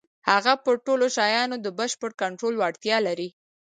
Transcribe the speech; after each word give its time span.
هغه 0.29 0.53
پر 0.63 0.75
ټولو 0.85 1.05
شيانو 1.17 1.55
د 1.61 1.67
بشپړ 1.79 2.11
کنټرول 2.21 2.53
وړتيا 2.57 2.97
لري. 3.07 3.29